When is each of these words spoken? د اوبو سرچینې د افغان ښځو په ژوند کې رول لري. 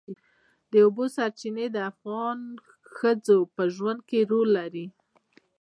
د 0.71 0.73
اوبو 0.85 1.05
سرچینې 1.15 1.65
د 1.71 1.77
افغان 1.91 2.39
ښځو 2.97 3.37
په 3.55 3.63
ژوند 3.75 3.99
کې 4.09 4.19
رول 4.31 4.49
لري. 4.59 4.85